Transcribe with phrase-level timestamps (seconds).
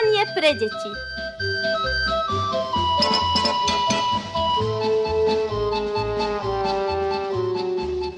[0.00, 0.90] vysielanie pre deti.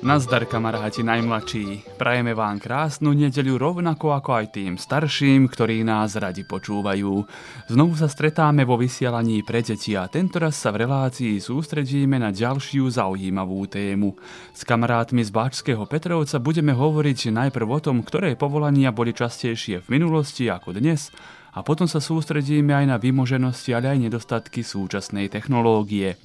[0.02, 6.42] Nazdar kamaráti najmladší, prajeme vám krásnu nedeľu rovnako ako aj tým starším, ktorí nás radi
[6.42, 7.22] počúvajú.
[7.70, 12.90] Znovu sa stretáme vo vysielaní pre deti a tentoraz sa v relácii sústredíme na ďalšiu
[12.90, 14.18] zaujímavú tému.
[14.50, 19.88] S kamarátmi z Báčského Petrovca budeme hovoriť najprv o tom, ktoré povolania boli častejšie v
[20.02, 21.14] minulosti ako dnes
[21.52, 26.16] a potom sa sústredíme aj na vymoženosti, ale aj nedostatky súčasnej technológie.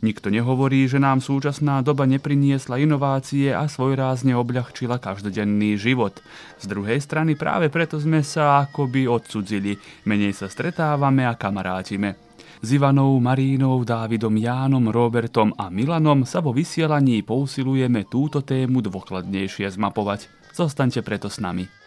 [0.00, 6.24] Nikto nehovorí, že nám súčasná doba nepriniesla inovácie a svojrázne obľahčila každodenný život.
[6.56, 9.76] Z druhej strany práve preto sme sa akoby odsudzili,
[10.08, 12.16] menej sa stretávame a kamarátime.
[12.60, 19.64] S Ivanou, Marínou, Dávidom, Jánom, Robertom a Milanom sa vo vysielaní pousilujeme túto tému dôkladnejšie
[19.80, 20.28] zmapovať.
[20.52, 21.79] Zostaňte preto s nami.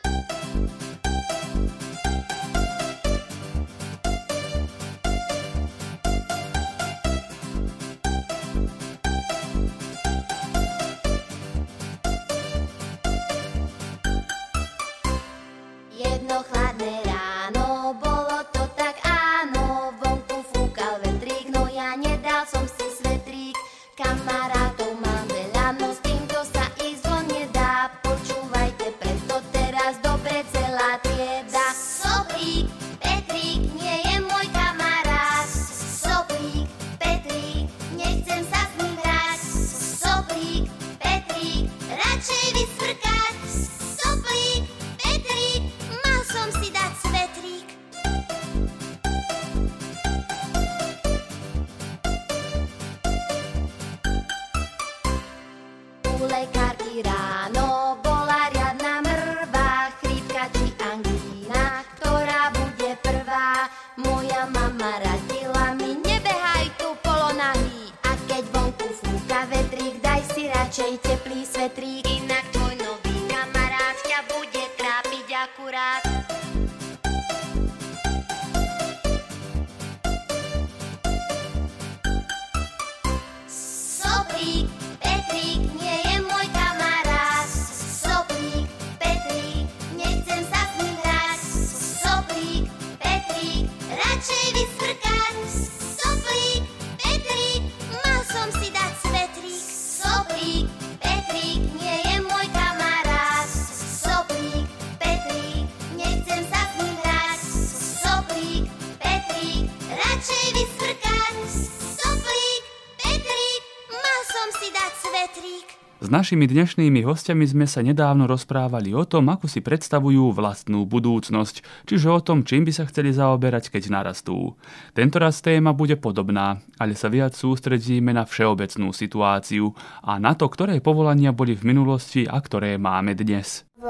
[116.13, 122.07] Našimi dnešnými hostiami sme sa nedávno rozprávali o tom, ako si predstavujú vlastnú budúcnosť, čiže
[122.13, 124.53] o tom, čím by sa chceli zaoberať, keď narastú.
[124.93, 129.73] Tentoraz téma bude podobná, ale sa viac sústredíme na všeobecnú situáciu
[130.05, 133.65] a na to, ktoré povolania boli v minulosti a ktoré máme dnes.
[133.81, 133.89] V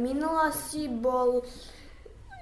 [0.00, 1.44] minulosti bol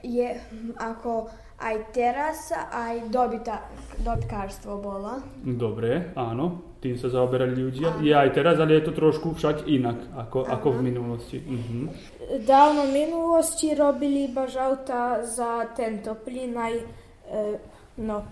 [0.06, 0.38] je
[0.78, 1.26] ako
[1.58, 3.66] aj teraz aj dobyta,
[4.06, 5.18] dobytkárstvo bolo.
[5.42, 8.00] Dobre, áno tým sa zaoberali ľudia.
[8.00, 11.38] Je aj teraz, ale je to trošku však inak ako, ako v minulosti.
[11.38, 11.78] Mhm.
[12.48, 16.74] Dávno v minulosti robili iba žauta za tento plyn aj,
[17.28, 17.44] e,
[18.00, 18.24] no,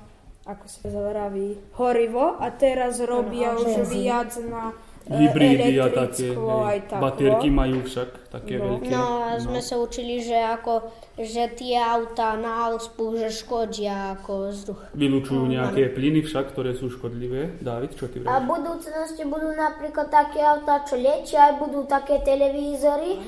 [0.48, 4.72] ako sa zavraví, horivo a teraz robia už viac na
[5.08, 8.76] hybridy a také, hej, baterky majú však také no.
[8.76, 8.92] veľké.
[8.92, 9.64] No a sme no.
[9.64, 14.80] sa učili, že ako, že tie autá na Alspu, že škodia ako vzduch.
[14.92, 15.92] Vylúčujú no, nejaké no.
[15.96, 17.56] plyny však, ktoré sú škodlivé.
[17.64, 18.32] Dávid, čo ty vravíš?
[18.36, 23.18] A v budúcnosti budú napríklad také autá, čo liečia, aj budú také televízory, e,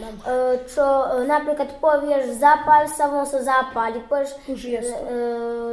[0.69, 4.97] čo e, napríklad povieš zapáľ sa, on sa zapáli, povieš e,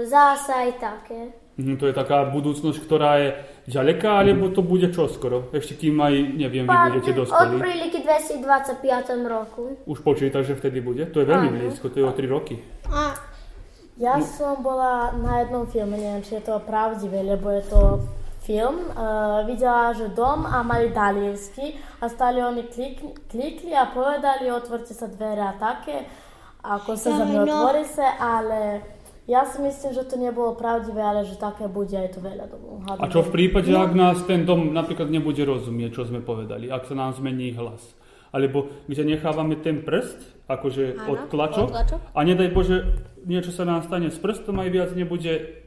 [0.08, 1.20] zasa aj také.
[1.58, 3.30] Mhm, to je taká budúcnosť, ktorá je
[3.68, 5.52] ďaleká, alebo to bude čoskoro?
[5.52, 7.56] Ešte kým aj, neviem, vy budete dospelí.
[7.56, 9.76] Od príliky 2025 roku.
[9.84, 11.04] Už počítaš, že vtedy bude?
[11.12, 12.56] To je veľmi blízko, to je o 3 roky.
[12.88, 13.12] A
[14.00, 14.24] ja no.
[14.24, 17.82] som bola na jednom filme, neviem, či je to pravdivé, lebo je to
[18.48, 18.88] film.
[18.96, 24.96] Uh, videla, že dom a mali Dalievsky a stali oni klik, klikli a povedali, otvorte
[24.96, 26.08] sa dvere a také,
[26.64, 28.80] ako sa za mňa otvorí sa, ale
[29.28, 32.80] ja si myslím, že to nebolo pravdivé, ale že také bude aj to veľa domov.
[32.88, 33.84] A čo v prípade, no.
[33.84, 37.84] ak nás ten dom napríklad nebude rozumieť, čo sme povedali, ak sa nám zmení hlas?
[38.32, 41.68] Alebo kde nechávame ten prst, akože ano, od tlačok,
[42.16, 45.67] a nedaj Bože, niečo sa nám stane s prstom aj viac nebude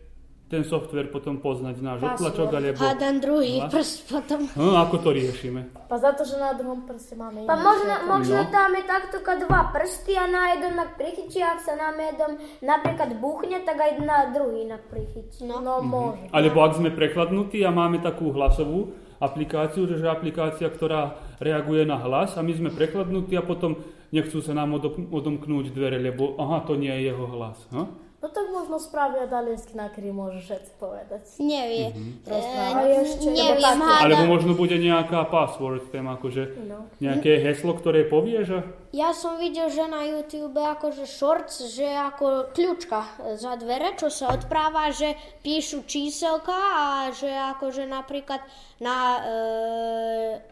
[0.50, 2.74] ten software potom poznať náš odtlačok, alebo...
[2.76, 3.70] Hádam druhý Hlas?
[3.70, 4.50] prst potom.
[4.52, 5.70] No, ako to riešime?
[5.86, 8.50] Pa zato što na drugom prste máme Pa možno, možno No.
[8.50, 13.14] tam je takto dva prsti, a na jedan nak prihići, ak sa nam jedom napríklad
[13.16, 15.46] buchne, tak aj na druhý nak prihići.
[15.46, 15.62] No.
[15.62, 16.26] No, može.
[16.32, 21.94] Alebo ak sme prechladnutí a máme takú hlasovú aplikáciu, že že aplikácia, ktorá reaguje na
[21.96, 23.78] hlas a my sme prechladnutí a potom
[24.10, 27.60] nechcú sa nám odop- odomknúť dvere, lebo aha, to nie je jeho hlas.
[27.70, 28.09] Ha?
[28.20, 31.22] No tak možno spravia daljinski na který možeš všetci povedať.
[31.40, 31.88] Nevie.
[31.88, 32.10] Mhm.
[32.26, 32.36] E,
[32.68, 34.28] A ešte- neviem, Alebo hádam.
[34.28, 36.52] možno bude nejaká password, tém akože
[37.00, 42.50] nejaké heslo, ktoré povie, že Ja som videl, že na YouTube akože shorts, že ako
[42.50, 43.06] kľúčka
[43.38, 45.14] za dvere, čo sa odpráva, že
[45.46, 48.42] píšu číselka a že akože napríklad
[48.82, 49.34] na, e,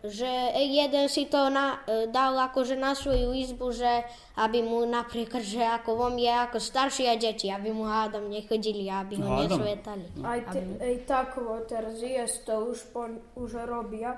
[0.07, 4.07] že jeden si to na, e, dal akože na svoju izbu, že
[4.39, 8.87] aby mu napríklad, že ako on je ako starší a deti, aby mu hádam nechodili,
[8.87, 10.15] aby ho nesvetali.
[10.23, 14.15] Aj, te, aj takovo teraz jest to už, po, už robia.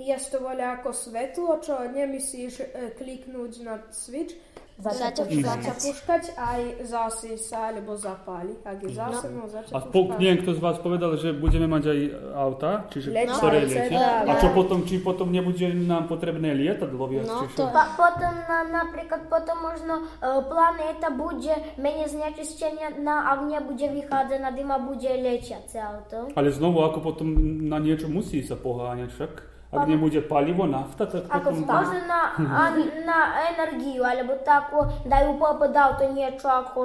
[0.00, 4.32] Jest to voľa ako svetlo, čo nemusíš e, kliknúť na switch,
[4.80, 8.56] Začať začať puškať, aj zasi sa alebo zapáli.
[8.64, 12.00] Ak je zase, no, začať a po, niekto z vás povedal, že budeme mať aj
[12.32, 17.28] auta, čiže Letia, ktoré letia, A čo potom, či potom nebude nám potrebné lietadlo viac,
[17.28, 17.68] No, to-?
[17.68, 20.04] Pa, potom, na, napríklad, potom možno e,
[20.48, 26.32] planéta bude menej znečistenia, na, ak nebude vychádzať na dym a bude lietiace auto.
[26.32, 27.28] Ale znovu, ako potom
[27.68, 29.49] na niečo musí sa poháňať však.
[29.70, 31.62] Ak nebude palivo, nafta, tak Ako potom...
[31.62, 32.62] možno na, a,
[33.06, 36.80] na energiju, alebo tako, dajú popod auto niečo ako...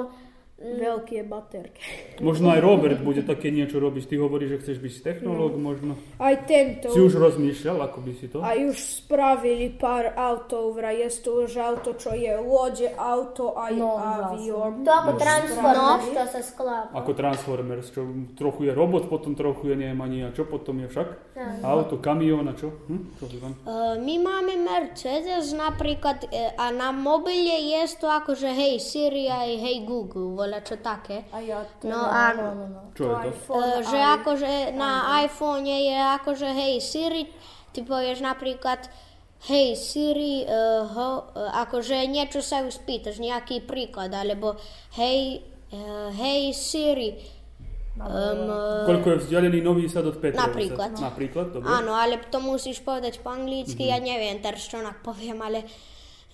[0.56, 2.16] Veľké baterky.
[2.24, 4.08] Možno aj Robert bude také niečo robiť.
[4.08, 6.00] Ty hovoríš, že chceš byť technológ, možno.
[6.16, 6.88] Aj tento.
[6.88, 8.40] Si už rozmýšľal, ako by si to?
[8.40, 13.76] A už spravili pár autov, vraj je to už auto, čo je lode, auto aj
[13.76, 14.80] No, avión.
[14.80, 15.10] To ako
[15.60, 16.00] No.
[16.00, 17.04] što sa sklápa.
[17.04, 20.88] Ako Transformers, čo trochu je robot, potom trochu je neviem ani a čo potom je
[20.88, 21.08] však?
[21.60, 22.72] Auto, kamión a čo?
[22.88, 23.02] Hm?
[23.14, 23.52] Čo Ivan?
[23.52, 29.50] E, My máme Mercedes napríklad e, a na mobile je to akože hej Siri aj
[29.60, 31.28] hej Google, voľa čo také.
[31.30, 32.44] A ja to No áno.
[32.56, 32.80] No, no.
[32.96, 33.36] Čo je to?
[33.36, 34.90] iPhone, E, že aj- akože na
[35.20, 37.22] iPhone je akože hej Siri,
[37.70, 38.88] ty povieš napríklad
[39.46, 44.56] hej Siri, uh, ho, uh, akože niečo sa ju spýtaš, nejaký príklad, alebo
[44.96, 47.20] hej, uh, hej Siri,
[47.96, 50.44] um, Koľko je vzdialený Nový Sad od Petrovice?
[50.44, 50.90] Napríklad.
[51.00, 51.66] Napríklad, dobre.
[51.66, 55.64] áno, ale to musíš povedať po anglicky, ja neviem teraz čo onak poviem, ale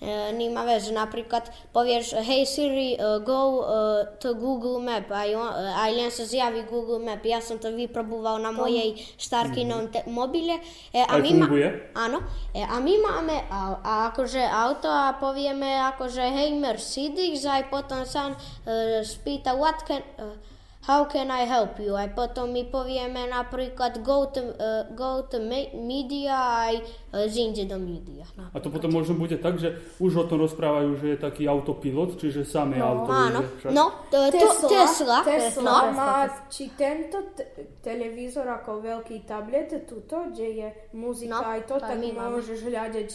[0.03, 5.47] e, nima veze, napríklad povieš hej Siri, uh, go uh, to Google Map, aj, on,
[5.47, 7.23] uh, aj len sa zjaví Google Map.
[7.23, 10.59] Ja som to vyproboval na mojej starkinom te- mobile.
[10.91, 11.69] E, a Aj my ma- funguje?
[11.95, 12.19] Áno.
[12.51, 18.03] E, a my máme a, a akože auto a povieme akože hej Mercedes, aj potom
[18.03, 20.35] sa uh, spýta what can, uh,
[20.83, 21.95] how can I help you?
[21.95, 26.35] Aj potom my povieme napríklad go to, uh, go to me- media,
[26.67, 28.27] aj uh, zinde do media.
[28.35, 28.51] No.
[28.51, 32.19] A to potom možno bude tak, že už o tom rozprávajú, že je taký autopilot,
[32.19, 33.39] čiže samé auto Áno.
[33.39, 33.71] ide však.
[33.71, 35.19] No, to, to, Tesla.
[35.23, 35.95] Tesla No.
[35.95, 36.15] má
[36.51, 41.95] či tento te- televízor ako veľký tablet, tuto, kde je muzika No, aj to, tak
[41.95, 43.09] môžeš hľadať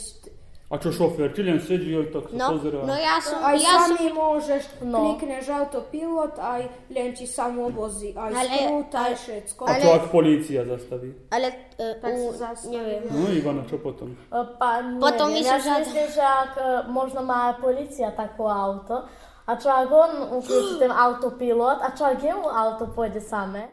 [0.68, 2.84] A čo šofér, či len sedí, aj tak sa No, pozerá.
[2.84, 5.00] no ja som, aj ja som, sami môžeš, No.
[5.00, 6.60] klikneš autopilot, aj
[6.90, 9.62] len ti samo vozí, aj Ale- sprút, aj ale- všetko.
[9.64, 11.08] A čo ak polícia zastaví?
[11.30, 12.76] ale uh, Tak u, sa zastaví.
[12.76, 13.00] neviem.
[13.08, 14.12] No Ivana, čo potom?
[14.12, 18.44] E, Pa ne, Potom ja se si myslím, že ak e, možno má policia takú
[18.44, 19.08] auto,
[19.42, 23.72] a čo ak on uključi ten autopilot, a čo ak jemu auto pôjde samé,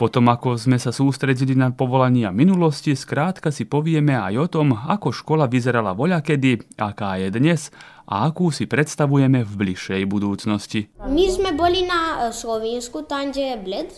[0.00, 5.12] Potom ako sme sa sústredili na povolania minulosti, skrátka si povieme aj o tom, ako
[5.12, 7.68] škola vyzerala voľakedy, aká je dnes
[8.08, 10.88] a akú si predstavujeme v bližšej budúcnosti.
[11.04, 13.90] My sme boli na e, Slovensku, tam, kde je Bled.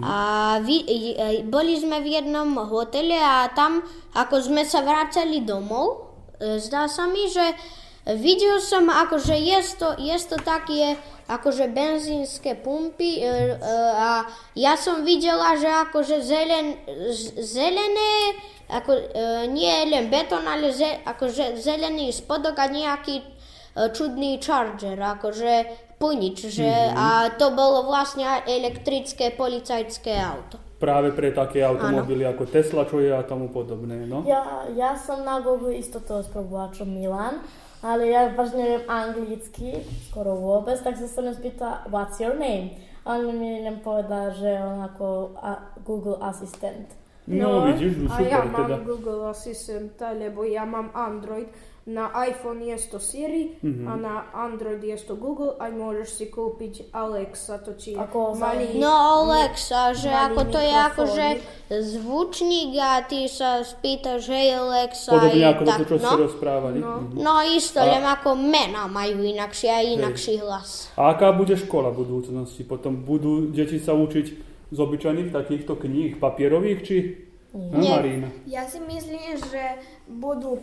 [0.00, 0.16] A
[0.64, 3.84] vi, e, boli sme v jednom hotele a tam,
[4.16, 7.52] ako sme sa vracali domov, e, zdá sa mi, že
[8.06, 10.98] videl som, akože je to, je to také,
[11.30, 13.30] akože benzínske pumpy e, e,
[13.94, 14.26] a
[14.58, 16.66] ja som videla, že akože zelen,
[17.14, 19.04] z- zelené, ako, e,
[19.54, 23.24] nie len betón, ale ze, akože zelený spodok a nejaký e,
[23.94, 25.52] čudný charger, akože
[26.02, 26.66] punič, že,
[26.98, 30.58] a to bolo vlastne elektrické policajské auto.
[30.82, 34.26] Práve pre také automobily ako Tesla, čo je a tomu podobné, no?
[34.26, 37.38] Ja, ja som na Google isto to spróbovala, čo Milan,
[37.82, 42.78] ale ja vážne neviem anglicky, skoro vôbec, tak som sa len spýtala, what's your name?
[43.02, 46.94] A on mi len povedal, že on ako a, Google asistent.
[47.26, 48.86] No, vidíš, a ja super mám teda.
[48.86, 51.50] Google asistenta, lebo ja mám Android.
[51.82, 53.84] Na iPhone je to Siri Mhm.
[53.84, 58.78] a na Android je to Google a môžeš si kúpiť Alexa, to či Ako malý...
[58.78, 58.86] No
[59.26, 61.82] Alexa, že malý ako to je akože mikrofónik.
[61.90, 66.22] zvučník a ty sa spýtaš, hej Alexa, Podobne ako tak, to, čo ste no.
[66.22, 66.78] rozprávali.
[66.78, 67.18] Mhm.
[67.18, 70.86] No isto, len ako mena majú inakšie a inakší hlas.
[70.94, 72.62] A aká bude škola v budúcnosti?
[72.62, 74.26] Potom budú deti sa učiť
[74.70, 76.96] z obyčajných takýchto kníh, papierových, či...
[77.52, 78.00] No, Nie.
[78.00, 78.28] Marina.
[78.48, 79.76] Ja si myslím, že
[80.08, 80.56] budú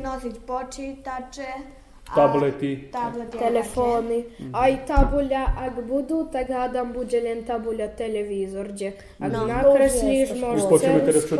[0.00, 1.81] nosić nosit počitače.
[2.02, 2.92] A Tablety.
[2.92, 4.18] tablety a telefóny.
[4.52, 9.48] Aj tabuľa, ak budú, tak hádam bude len tabuľa televízor, kde ak No.
[9.48, 11.36] nakreslíš, môžeš celú teraz, čo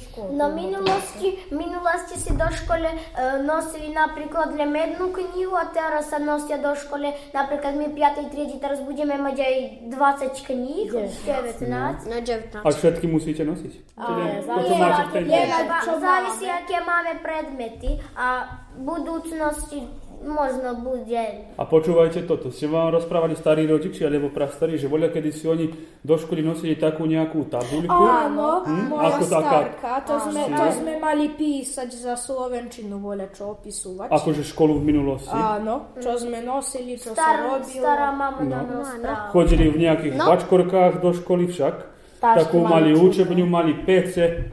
[0.00, 0.28] škola.
[0.32, 2.96] Na minulosti, minulosti si do škole e,
[3.40, 8.26] nosili napríklad len jednu knihu, a teraz sa nosia do škole, napríklad my 5.
[8.26, 9.54] triedi, teraz budeme mať aj
[9.86, 12.10] 20 kníh, 19.
[12.10, 12.58] No 19.
[12.58, 13.72] A všetky musíte nosiť?
[13.92, 15.76] Teda, to, čo závisí, máte v tej nie, dobe.
[15.78, 18.26] čo Závisí, aké máme predmety a
[18.72, 19.80] v budúcnosti
[20.20, 25.30] možno bude A počúvajte toto, ste vám rozprávali starí rodičia alebo prastarí, že voľa kedy
[25.30, 27.88] si oni do školy nosili takú nejakú tabuľku.
[27.88, 29.40] Áno, moja Ako taká-
[29.72, 34.12] starka, to sme, to sme mali písať za Slovenčinu, voľa čo opisúvať.
[34.12, 35.32] Akože školu v minulosti.
[35.32, 37.80] Áno, čo sme nosili, čo sa robilo.
[37.80, 38.50] stará mama No.
[38.50, 39.32] nám rozpráva.
[39.32, 40.24] Chodili v nejakých No.
[40.26, 41.74] bačkorkách do školy však.
[42.20, 44.52] Takú mali učebňu, mali pece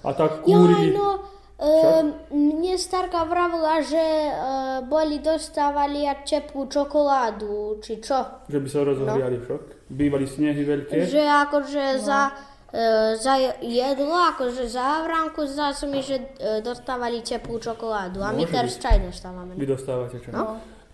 [0.00, 0.96] a tak Jaj, kúrili.
[0.96, 1.20] no,
[1.54, 2.03] e,
[2.76, 4.30] starka vravila, že e,
[4.86, 8.44] boli dostávali aj teplú čokoládu, či čo.
[8.46, 9.62] Že by sa rozohriali však.
[9.90, 11.08] Bývali snehy veľké.
[11.08, 12.32] Že akože za,
[12.70, 18.22] e, za jedlo, akože za vránku, zdá sa mi, že e, dostávali teplú čokoládu.
[18.22, 19.54] A my teraz čaj dostávame.
[19.56, 20.30] Vy dostávate čo?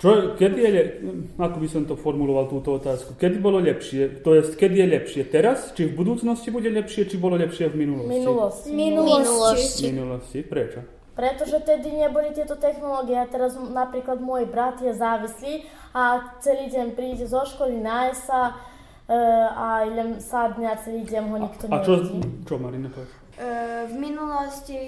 [0.00, 0.92] Čo, kedy je, le-
[1.36, 5.22] ako by som to formuloval túto otázku, kedy bolo lepšie, to je, kedy je lepšie
[5.28, 8.08] teraz, či v budúcnosti bude lepšie, či bolo lepšie v minulosti?
[8.08, 8.68] Minulosti.
[8.72, 9.84] Minulosti.
[9.84, 10.99] V minulosti, prečo?
[11.20, 16.96] Pretože tedy neboli tieto technológie a teraz napríklad môj brat je závislý a celý deň
[16.96, 18.56] príde zo školy, náje sa
[19.04, 19.20] e,
[19.52, 22.24] a len sadne a celý deň ho nikto A čo, nevidí.
[22.48, 23.12] čo Marina, povedz?
[23.36, 23.48] E,
[23.92, 24.80] v minulosti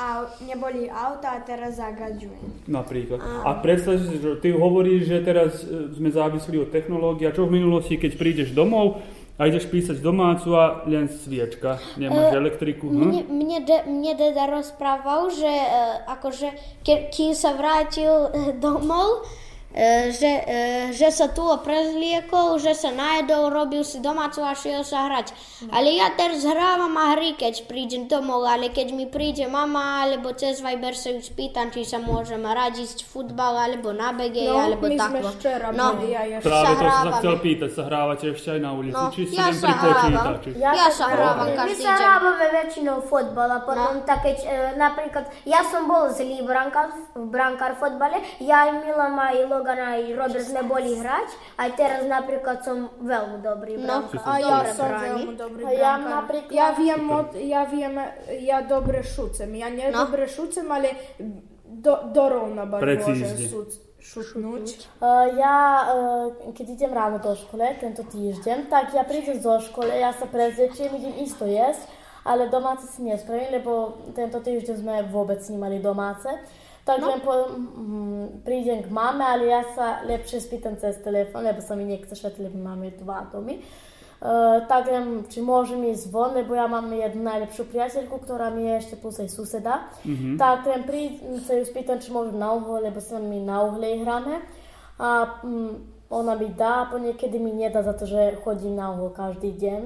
[0.00, 2.68] au, neboli auta a teraz zagaďujú.
[2.72, 3.20] Napríklad.
[3.44, 7.44] A predstav si, že ty hovoríš, že teraz e, sme závislí od technológií a čo
[7.44, 9.04] v minulosti, keď prídeš domov
[9.36, 12.88] a ideš písať domácu a len sviečka, nemáš elektriku.
[12.88, 12.96] Hm?
[12.96, 15.68] Mne, mne, de, mne deda rozprával, že e,
[16.08, 16.48] akože
[16.80, 19.45] ke, kým sa vrátil e, domov, e,
[20.10, 20.56] že, e,
[20.90, 25.36] že sa tu prezliekol, že sa najedol, robil si domácu a šiel sa hrať.
[25.68, 30.32] Ale ja teraz hrávam a hry, keď prídem domov, ale keď mi príde mama, alebo
[30.32, 34.56] cez Viber sa ju spýtam, či sa môžem hrať, ísť futbal, alebo na BG, No,
[34.62, 35.32] alebo my sme takto.
[35.36, 36.46] včera no, boli, ja ešte.
[36.46, 37.16] Práve to som sa hrávame.
[37.18, 39.72] chcel pýtať, sa hrávate ešte aj na ulici, No, či si ja len sa pri
[39.76, 40.00] hrávam.
[40.06, 40.50] počítači?
[40.56, 41.98] ja, Ja sa sa hrávam My každý sa deň.
[41.98, 47.72] hrábame väčšinou fotbal a potom tak keď e, napríklad ja som bol zlý brankár, brankár
[47.72, 49.36] v fotbale, ja aj Milan aj
[50.66, 54.04] Boli hrať, aj teraz napríklad som veľmi dobrý No.
[54.04, 54.20] brankár.
[54.24, 55.06] A ja Dobre som bráni.
[55.06, 56.10] veľmi dobrý A ja brankár.
[56.12, 57.94] napríklad- Ja viem, od, ja viem,
[58.42, 59.50] ja dobre šucem.
[59.52, 60.04] Ja nie No.
[60.04, 60.88] dobre šucem, ale
[61.64, 61.92] do,
[62.80, 63.26] Precízne.
[63.26, 64.66] môžem šuc, šutnúť.
[64.96, 69.90] Uh, ja, uh, keď idem ráno do škole, tento týždeň, tak ja prídem zo škole,
[69.90, 71.90] ja sa prezliečiem, idem isto jesť,
[72.22, 73.70] ale domáce si nespravím, lebo
[74.12, 76.26] tento týždeň sme vôbec nemali domáce.
[76.86, 81.58] Tak len po, mm, prídem k mame, ale ja sa lepšie spýtam cez telefón, lebo
[81.58, 83.58] sa mi nechce šetriť, lebo máme dva domy.
[84.16, 88.64] Uh, tak len, či môžem ísť von, lebo ja mám jednu najlepšiu priateľku, ktorá mi
[88.64, 89.90] je ešte plus aj suseda.
[90.40, 94.06] Tak len prídem sa ju spýtam, či môžem na uhol, lebo sa my na uhlej
[94.06, 94.40] hráme.
[94.96, 99.10] A mm, Ona mi dá, po niekedy mi nedá za to, že chodím na uhol
[99.10, 99.80] každý deň,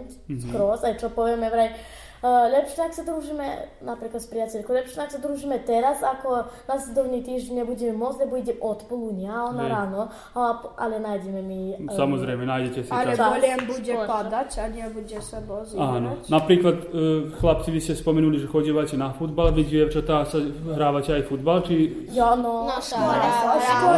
[0.44, 1.72] skros, aj čo povieme vraj,
[2.22, 3.46] lepšie, ak sa družíme
[3.80, 8.58] napríklad s priateľkou, lepšie, ak sa družíme teraz, ako nasledovný týždeň nebudeme môcť, lebo idem
[8.60, 9.72] od poludnia, ona Hej.
[9.72, 10.00] ráno,
[10.36, 10.40] a,
[10.76, 11.60] ale nájdeme mi...
[11.80, 13.24] uh, Samozrejme, nájdete si Ale čas.
[13.24, 15.48] boliem bude padať a nebude sa Áno.
[15.48, 16.28] bozírať.
[16.28, 16.86] Napríklad, e,
[17.34, 20.36] chlapci, vy ste spomenuli, že chodívate na futbal, vy dievčatá sa
[20.76, 22.04] hrávate aj futbal, či...
[22.12, 23.28] Jo, no, No, A škoda.
[23.62, 23.96] škole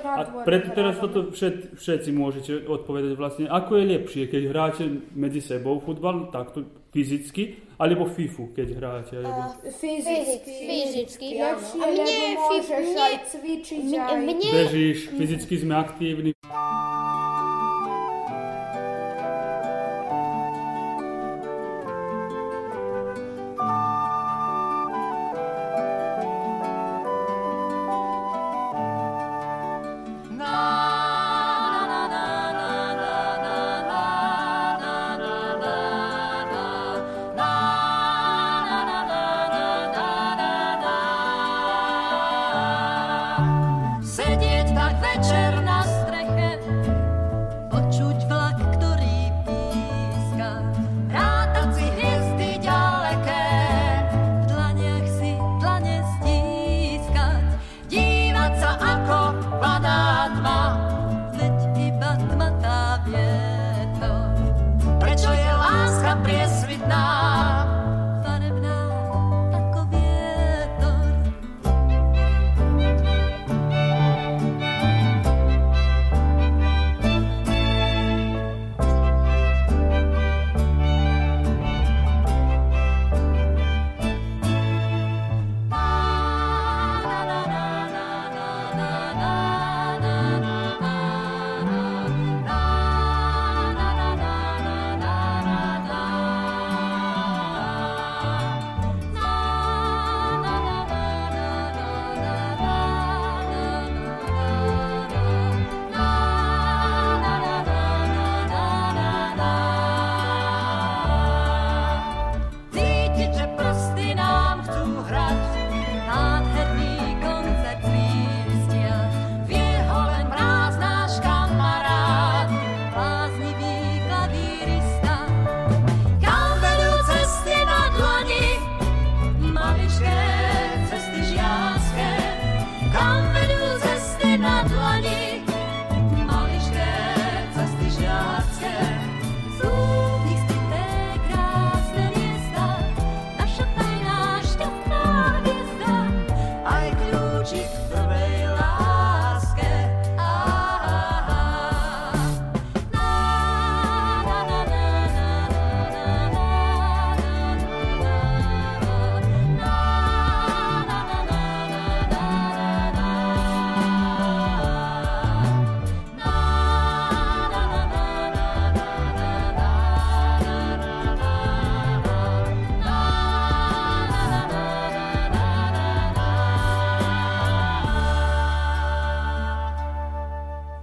[0.00, 4.84] na A preto teraz toto všet, všetci môžete odpovedať vlastne, ako je lepšie, keď hráte
[5.12, 7.42] medzi sebou futbal, takto fyzicky,
[7.78, 9.56] alebo FIFU, keď hráte, alebo...
[9.62, 10.54] Fyzicky.
[10.66, 11.28] Fyzicky.
[11.38, 14.14] Lepšie, A mne lebo môžeš aj cvičiť, Mne, aj...
[14.18, 16.30] mne, Bežíš, fyzicky sme aktívni.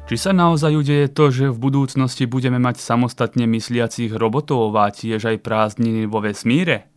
[0.08, 5.36] Či sa naozaj udeje to, že v budúcnosti budeme mať samostatne mysliacich robotov a tiež
[5.36, 6.88] aj prázdniny vo vesmíre?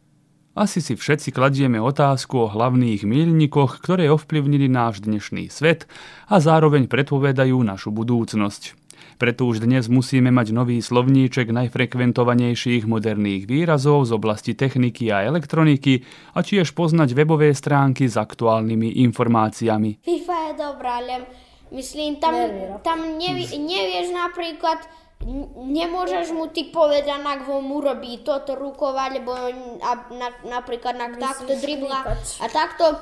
[0.55, 5.91] Asi si všetci kladieme otázku o hlavných míľnikoch, ktoré ovplyvnili náš dnešný svet
[6.31, 8.79] a zároveň predpovedajú našu budúcnosť.
[9.19, 16.07] Preto už dnes musíme mať nový slovníček najfrekventovanejších moderných výrazov z oblasti techniky a elektroniky
[16.39, 19.99] a tiež poznať webové stránky s aktuálnymi informáciami.
[19.99, 22.35] FIFA je dobrá, ale myslím, tam,
[22.83, 24.79] tam nevi, nevieš napríklad,
[25.57, 29.33] nemôžeš mu ty povedať, ak ho mu robí toto rukou, alebo
[30.15, 32.99] na, napríklad na, takto dribla a takto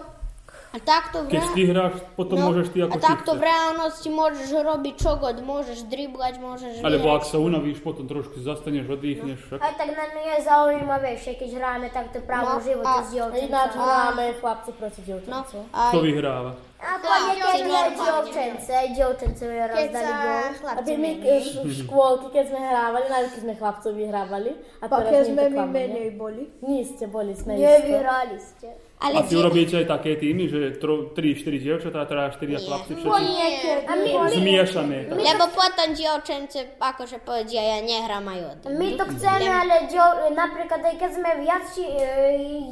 [0.68, 4.09] a takto v Keď ty hráš, potom môžeš ty ako No, a takto v reálnosti
[4.09, 9.40] môžeš robiť čogod, môžeš driblať, môžeš Alebo ak sa unavíš, potom trošku zastaneš, oddychneš.
[9.48, 9.59] Však.
[9.59, 13.11] Aj tak na mňa je zaujímavejšie, keď hráme takto No, právo v živote a- s
[13.11, 15.62] A ináč hráme chlapci proti No, dievčancom.
[15.72, 16.52] aj, Kto vyhráva?
[16.78, 20.31] A ponekedy aj dievčence, aj dievčence mi raz dali gól.
[20.31, 21.11] A chlapci ty my
[21.59, 24.50] v škôlky, keď sme hrávali, keď sme chlapcov vyhrávali.
[24.78, 26.46] A teraz sme my menej boli.
[26.61, 27.66] Nie ste boli, sme isto.
[27.66, 28.68] Nevyhrali ste.
[28.98, 33.06] Ale A die- urobíte aj také týmy, že 3-4 dievčatá, teda 4 chlapci všetci?
[33.06, 34.98] My, my, zmiešané.
[35.06, 35.18] tak.
[35.22, 38.58] lebo potom dievčence akože povedia, ja nehrám aj od.
[38.74, 40.02] my to chceme, ale dio,
[40.34, 41.87] napríklad aj keď sme viac, e,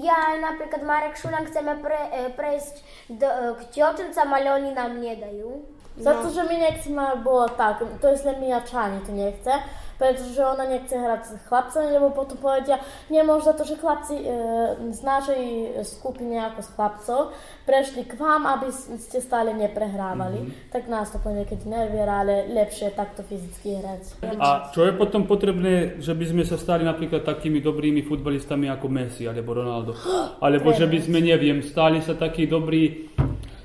[0.03, 2.75] ja napríklad Marek Šulan chceme pre, e, prejsť
[3.15, 5.63] do, e, k dievčancam, ale oni nám nedajú.
[5.97, 9.53] Zato, że my nie chcemy, bo tak, to jest dla mnie Czani to nie chce,
[9.97, 14.17] pretože ona nie chce hrať s chlapcami, lebo potom povedia, nemôže za to, že chlapci
[14.17, 14.25] e,
[14.93, 15.43] z našej
[15.85, 17.21] skupiny ako z chlapcov
[17.65, 20.53] prešli k vám, aby ste stále neprehrávali.
[20.71, 24.03] Tak nás to niekedy nerviera, ale lepšie takto fyzicky hrať.
[24.39, 28.87] A čo je potom potrebné, že by sme sa stali napríklad takými dobrými futbalistami ako
[28.87, 29.97] Messi alebo Ronaldo?
[30.45, 33.09] Alebo že by sme, neviem, stali sa takí dobrí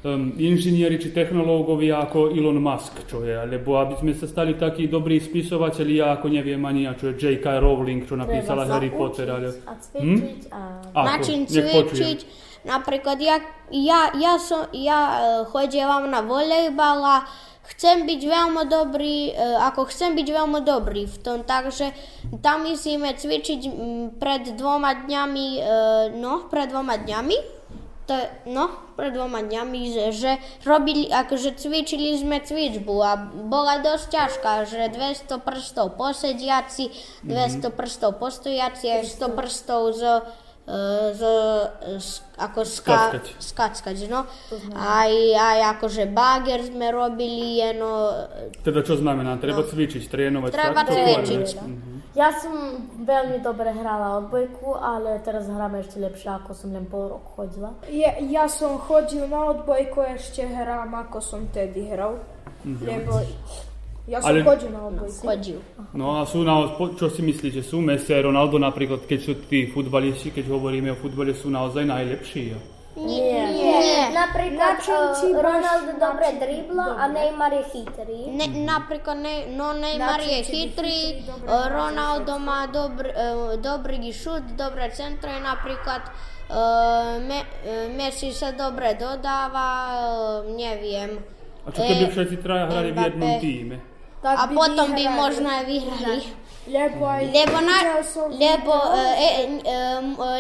[0.04, 4.90] um, inžinieri či technológovia ako Elon Musk, čo je, alebo aby sme sa stali takí
[4.90, 7.62] dobrí spisovatelia ako neviem ani, a čo je J.K.
[7.62, 9.30] Rowling, čo napísala Harry Potter.
[9.30, 9.54] Ale...
[9.66, 11.02] A cvičiť a...
[11.06, 12.18] Na čím Nech počujem.
[12.18, 12.20] cvičiť.
[12.62, 13.42] Napríklad ja,
[13.74, 15.16] ja, ja, som, ja e,
[15.50, 17.18] chodievam na volejbal a
[17.74, 21.90] chcem byť veľmi dobrý, e, ako chcem byť veľmi dobrý v tom, takže
[22.46, 23.74] tam musíme cvičiť m,
[24.14, 25.62] pred dvoma dňami, e,
[26.22, 27.61] no, pred dvoma dňami,
[28.12, 33.80] to, je- no, pred dvoma dňami, že, že robili, akože cvičili sme cvičbu a bola
[33.80, 36.92] dosť ťažká, že 200 prstov posediaci,
[37.24, 40.04] 200 prstov postojaci a 100 prstov z,
[40.62, 40.76] e,
[41.16, 41.22] z,
[41.96, 43.26] z ako ska, Skackať.
[43.40, 44.28] skackať, no.
[44.74, 48.12] Aj, aj akože bager sme robili, jeno,
[48.60, 49.38] Teda čo znamená?
[49.38, 50.50] Treba cvičiť, trénovať.
[50.50, 50.58] No.
[50.58, 50.92] treba tak?
[50.92, 51.48] To je- cvičiť.
[52.12, 52.52] Ja som
[53.08, 57.72] veľmi dobre hrala odbojku, ale teraz hráme ešte lepšie, ako som len pol roku chodila.
[57.88, 62.20] Ja, ja som chodil na odbojku, ešte hrám, ako som tedy hral.
[62.68, 63.16] Lebo
[64.12, 65.24] ja som Ale- chodil na odbojku.
[65.24, 65.60] chodil.
[65.96, 69.72] No a sú na, čo si myslíte, sú Messi a Ronaldo napríklad, keď sú tí
[69.72, 72.44] futbalisti, keď hovoríme o futbale, sú naozaj najlepší?
[72.52, 72.60] Ja?
[72.92, 73.48] Nie.
[73.56, 74.12] Nie.
[74.12, 78.20] Napríklad Na čom ti eh, na dobre dribla a Neymar je chytrý.
[78.36, 83.16] Ne, napríklad ne, no Neymar je chytrý, e, hráš Ronaldo má dobr, e,
[83.64, 86.60] dobrý šut, dobré centre, napríklad e,
[87.24, 89.96] Me, e, Messi sa dobre dodáva,
[90.44, 91.16] e, neviem.
[91.64, 93.78] A čo keby všetci traja hrali v jednom týme?
[94.22, 96.41] Tak A potom by možno aj vyhrali.
[96.70, 97.78] Lebo aj Lebo, na,
[98.38, 99.30] lebo e, e,
[99.66, 99.78] e,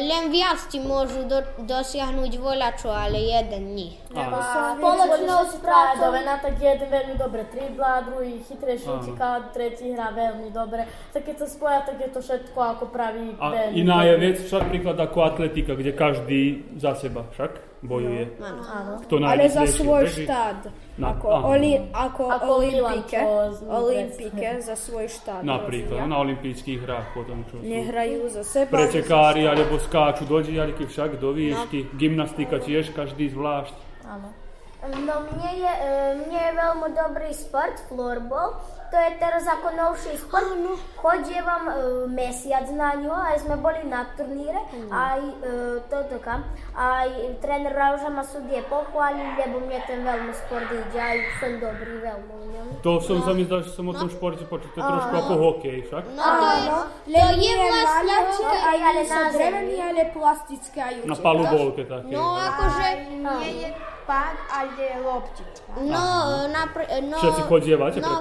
[0.06, 3.98] len viac ti môžu do, dosiahnuť voľačo, ale jeden nie.
[4.14, 6.14] Spoločnosť Práve prácou.
[6.14, 10.86] Dovena, tak jeden veľmi dobre tribla, druhý chytré šutika, tretí hrá veľmi dobre.
[11.10, 14.70] Tak keď sa spoja, tak je to všetko ako praví A iná je vec však
[14.70, 18.24] príklad ako atletika, kde každý za seba však bojuje.
[18.40, 19.02] Áno.
[19.02, 20.24] Kto ale za svoj beží.
[20.24, 20.70] štát.
[20.94, 21.46] Na- ako, aha.
[21.48, 22.54] oli, ako, Ako
[23.50, 25.42] z- Olympike za svoj štát.
[25.42, 26.08] Napríklad rozvíja.
[26.08, 28.70] na olympijských hrách potom, čo Nehrajú za seba.
[28.76, 31.36] pretekári alebo skáču do diaľky však do No.
[31.36, 31.90] výšky.
[31.92, 33.74] Gymnastika tiež každý zvlášť.
[34.04, 34.30] Áno.
[34.82, 35.90] No mne je, e,
[36.20, 38.58] mne je veľmi dobrý sport, floorball.
[38.92, 40.52] To je teraz ako novší sport.
[41.00, 41.74] Chodievam e,
[42.12, 44.60] mesiac na ňo, aj sme boli na turníre,
[44.92, 45.34] aj e,
[45.88, 46.44] toto kam.
[46.76, 47.08] Aj
[47.40, 52.34] tréner Rauža ma sudie pochválil, lebo mne ten veľmi sport ide, aj som dobrý veľmi
[52.36, 52.66] v ňom.
[52.84, 54.70] To som sa mi zdá, že som o tom športe počul.
[54.76, 56.04] To je trošku ako hokej však.
[56.12, 58.60] No to je, to Len je vlastne hokej.
[58.60, 62.12] aj ale sú drevený, ale plastické aj Na palubolke také.
[62.12, 62.88] No akože,
[63.24, 63.70] Nie je
[64.02, 65.72] pák, ale je loptička.
[65.82, 66.04] no,
[66.50, 68.18] napr- no, Všetci chodievate, no,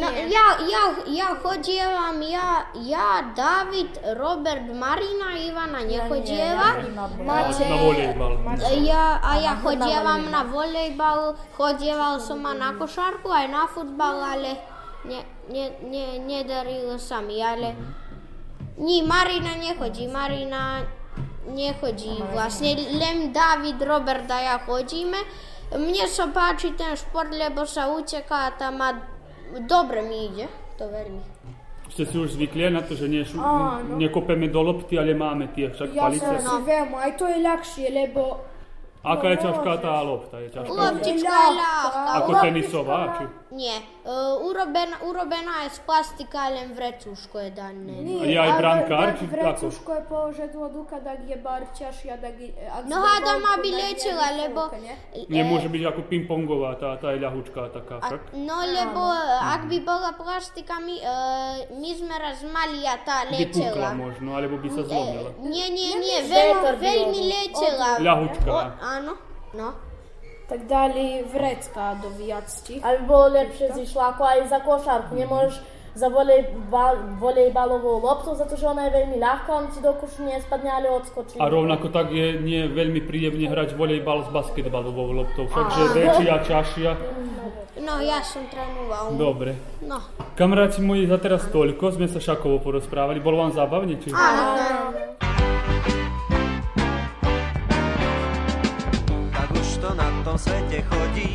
[0.00, 6.80] no, ja, ja, ja chodievam, ja, ja, David, Robert, Marina, Ivana nechodieva.
[6.96, 7.06] Na
[7.76, 8.32] volejbal.
[8.80, 14.56] Ja, a ja chodievam na volejbal, chodieval som aj na košarku, aj na futbal, ale
[15.04, 15.20] ne,
[15.52, 17.76] ne, ne, nedarilo sa mi, ale
[18.80, 20.80] nie, Marina nechodí, Marina
[21.48, 25.18] nechodí vlastne, len David, Robert a ja chodíme.
[25.70, 29.19] Mne sa páči ten šport, lebo sa uteká a tam a
[29.64, 31.22] dobre mi ide, to veľmi.
[31.90, 33.98] Ste si už zvykli na to, že nie, Áno.
[33.98, 36.22] nekopeme do lopty, ale máme tie však Ja palice.
[36.22, 38.22] som si veľmi, aj to je ľahšie, lebo
[39.00, 40.36] Aká je ťažká tá lopta?
[40.44, 40.76] Je ťažká?
[40.76, 42.02] Loptička je ľahká.
[42.20, 43.00] Ako tenisová?
[43.16, 43.24] Či?
[43.50, 47.98] Nie, uh, urobená, urobená je z plastika, len vrecuško je dané.
[47.98, 49.24] A je aj brankár, či?
[49.26, 52.54] Vrecuško je položeno duka, tak je barčaš, ja tak je...
[52.54, 54.70] ak No hádam, aby liečila, lebo...
[54.78, 54.94] ne?
[55.26, 58.20] Nemôže byť ako pingpongová, tá, tá je ľahučká taká A, však.
[58.38, 59.02] no lebo
[59.42, 63.96] ak by bola plastika, my, uh, my sme raz mali a tá By liečila.
[63.98, 65.34] možno, alebo by sa zlomila.
[65.42, 67.90] Nie, nie, nie, veľmi, by liečila.
[67.98, 68.54] Ľahučká.
[68.90, 69.14] Áno,
[69.54, 69.68] no.
[70.50, 72.82] Tak dali vrecka do viacti.
[72.82, 75.14] Aby bolo lepšie zišlo ako aj za košarku.
[75.14, 75.62] Nemôžeš
[75.94, 80.22] za volejbal, volejbalovú loptu, za to, že ona je veľmi ľahká, on ti do košu
[80.22, 81.38] nespadne, ale odskočí.
[81.42, 86.34] A rovnako tak je nie veľmi príjemne hrať volejbal s basketbalovou loptou, však že väčšia,
[86.46, 86.90] ťažšia.
[87.82, 89.18] No, ja som trénoval.
[89.18, 89.58] Dobre.
[89.82, 89.98] No.
[90.38, 93.18] Kamaráti moji, za teraz toľko, sme sa šakovo porozprávali.
[93.18, 93.98] Bolo vám zábavne?
[93.98, 94.14] Či?
[94.14, 95.19] tak
[100.40, 101.29] svete chodí.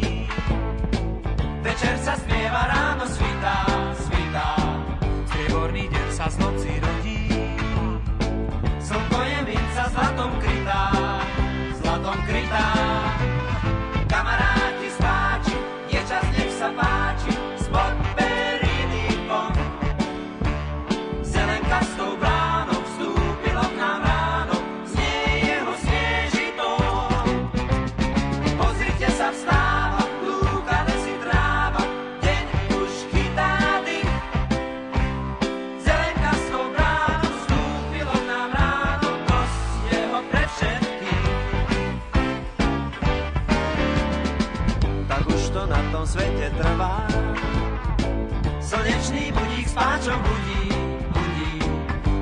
[50.06, 50.70] Páčom budí,
[51.18, 51.54] budí.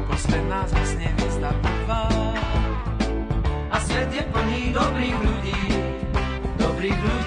[0.08, 2.08] Posledná zhasne hviezda prvá
[3.72, 5.62] a svet je plný dobrých ľudí,
[6.64, 7.23] dobrých ľudí.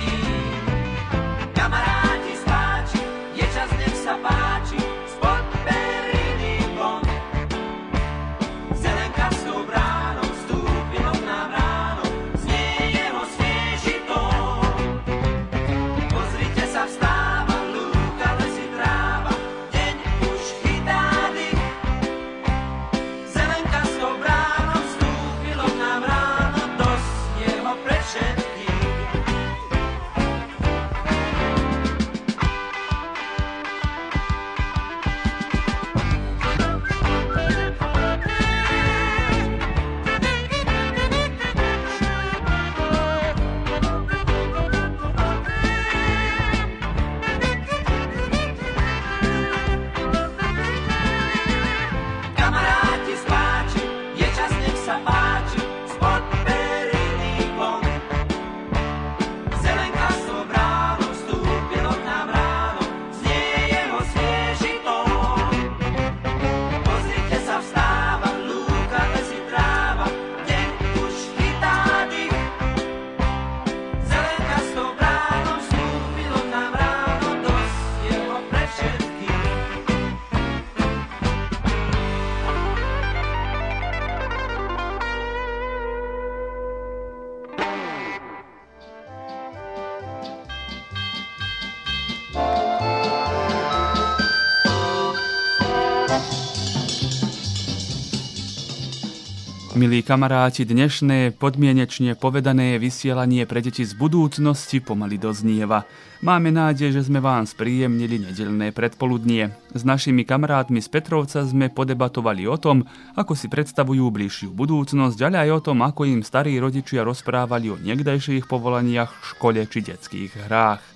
[99.76, 105.84] Milí kamaráti, dnešné podmienečne povedané vysielanie pre deti z budúcnosti pomaly doznieva.
[106.24, 109.52] Máme nádej, že sme vám spríjemnili nedelné predpoludnie.
[109.76, 112.88] S našimi kamarátmi z Petrovca sme podebatovali o tom,
[113.20, 117.76] ako si predstavujú bližšiu budúcnosť, ale aj o tom, ako im starí rodičia rozprávali o
[117.76, 120.95] niekdajších povolaniach škole či detských hrách.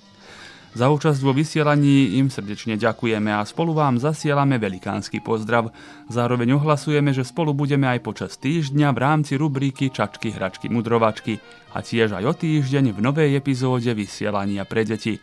[0.71, 5.67] Za účasť vo vysielaní im srdečne ďakujeme a spolu vám zasielame velikánsky pozdrav.
[6.07, 11.43] Zároveň ohlasujeme, že spolu budeme aj počas týždňa v rámci rubriky Čačky, hračky, mudrovačky
[11.75, 15.19] a tiež aj o týždeň v novej epizóde vysielania pre deti.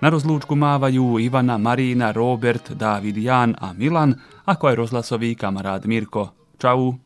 [0.00, 4.16] Na rozlúčku mávajú Ivana, Marína, Robert, Dávid, Jan a Milan,
[4.48, 6.32] ako aj rozhlasový kamarát Mirko.
[6.56, 6.96] Čau.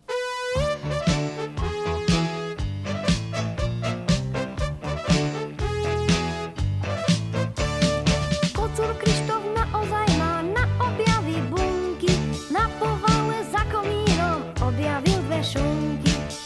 [15.53, 15.62] 终
[16.05, 16.41] 于